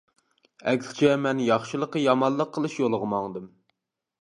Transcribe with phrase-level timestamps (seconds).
[0.71, 3.47] ئەكسىچە مەن ياخشىلىققا يامانلىق قىلىش يولىغا ماڭدىم.